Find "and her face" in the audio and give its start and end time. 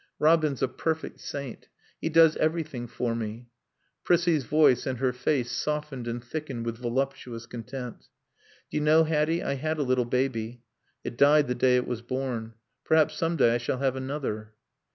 4.87-5.51